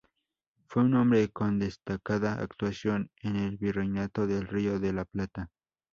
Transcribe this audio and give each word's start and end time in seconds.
Fue 0.65 0.81
un 0.81 0.95
hombre 0.95 1.29
con 1.29 1.59
destacada 1.59 2.41
actuación 2.41 3.11
en 3.21 3.35
el 3.35 3.57
Virreinato 3.57 4.25
del 4.25 4.47
Río 4.47 4.79
de 4.79 4.93
la 4.93 5.05
Plata. 5.05 5.49